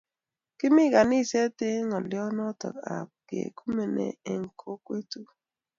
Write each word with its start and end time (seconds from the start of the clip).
Kimi 0.57 0.83
kaniset 0.93 1.57
eng 1.69 1.85
ngolyot 1.89 2.31
noto 2.37 2.69
ab 2.95 3.09
kiekumene 3.27 4.05
eng 4.31 4.43
kokwet 4.59 5.05
tukul 5.11 5.37